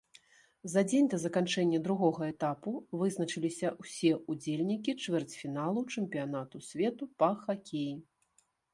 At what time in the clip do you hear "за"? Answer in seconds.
0.71-0.81